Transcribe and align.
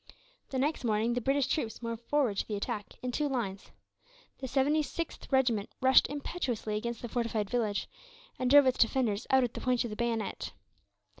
The 0.49 0.57
next 0.57 0.83
morning 0.83 1.13
the 1.13 1.21
British 1.21 1.45
troops 1.45 1.83
moved 1.83 2.01
forward 2.05 2.37
to 2.37 2.47
the 2.47 2.55
attack, 2.55 2.95
in 3.03 3.11
two 3.11 3.29
lines. 3.29 3.69
The 4.39 4.47
76th 4.47 5.31
Regiment 5.31 5.69
rushed 5.79 6.07
impetuously 6.07 6.75
against 6.75 7.03
the 7.03 7.07
fortified 7.07 7.51
village, 7.51 7.87
and 8.39 8.49
drove 8.49 8.65
its 8.65 8.79
defenders 8.79 9.27
out 9.29 9.43
at 9.43 9.53
the 9.53 9.61
point 9.61 9.83
of 9.83 9.91
the 9.91 9.95
bayonet. 9.95 10.53